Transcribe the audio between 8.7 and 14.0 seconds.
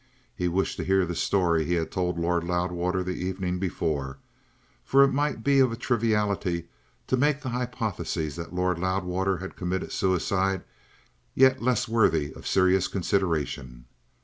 Loudwater had committed suicide yet less worthy of serious consideration.